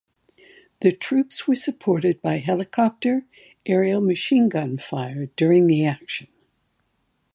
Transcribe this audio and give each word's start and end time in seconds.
The 0.79 0.91
troops 0.93 1.45
were 1.47 1.53
supported 1.53 2.23
by 2.23 2.37
helicopter 2.39 3.23
aerial 3.67 4.01
machinegun 4.01 4.81
fire 4.81 5.27
during 5.37 5.67
the 5.67 5.85
action. 5.85 6.27